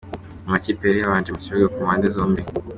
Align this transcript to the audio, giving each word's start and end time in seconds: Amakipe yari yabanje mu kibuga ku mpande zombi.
Amakipe 0.47 0.81
yari 0.85 0.99
yabanje 1.01 1.29
mu 1.31 1.39
kibuga 1.43 1.71
ku 1.73 1.77
mpande 1.85 2.07
zombi. 2.15 2.41